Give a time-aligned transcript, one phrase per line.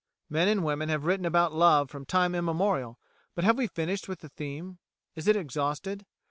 [0.31, 2.97] Men and women have written about love from time immemorial,
[3.35, 4.79] but have we finished with the theme?
[5.13, 6.07] Is it exhausted?